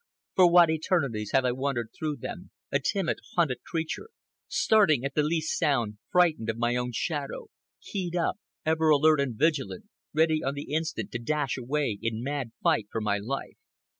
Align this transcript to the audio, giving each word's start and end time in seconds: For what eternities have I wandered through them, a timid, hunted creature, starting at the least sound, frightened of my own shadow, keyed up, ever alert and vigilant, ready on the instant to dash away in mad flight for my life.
For 0.33 0.51
what 0.51 0.71
eternities 0.71 1.29
have 1.33 1.45
I 1.45 1.51
wandered 1.51 1.91
through 1.95 2.15
them, 2.17 2.49
a 2.71 2.79
timid, 2.79 3.19
hunted 3.35 3.61
creature, 3.63 4.09
starting 4.47 5.03
at 5.05 5.13
the 5.13 5.21
least 5.21 5.55
sound, 5.59 5.99
frightened 6.11 6.49
of 6.49 6.57
my 6.57 6.75
own 6.75 6.91
shadow, 6.91 7.49
keyed 7.81 8.15
up, 8.15 8.37
ever 8.65 8.89
alert 8.89 9.19
and 9.21 9.35
vigilant, 9.37 9.85
ready 10.11 10.43
on 10.43 10.55
the 10.55 10.73
instant 10.73 11.11
to 11.11 11.19
dash 11.19 11.55
away 11.55 11.99
in 12.01 12.23
mad 12.23 12.49
flight 12.63 12.87
for 12.91 12.99
my 12.99 13.19
life. 13.19 13.57